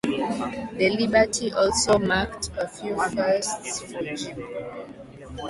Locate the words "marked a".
1.99-2.67